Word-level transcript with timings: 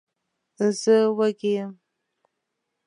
زه 0.81 0.95
وږی 1.17 1.51
یم. 1.57 1.71